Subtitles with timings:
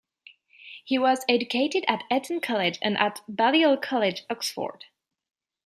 [0.83, 4.85] He was educated at Eton College and at Balliol College, Oxford.